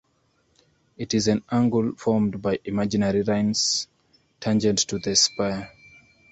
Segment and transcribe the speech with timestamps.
[0.97, 3.87] It is an angle formed by imaginary lines
[4.39, 5.69] tangent to the spire.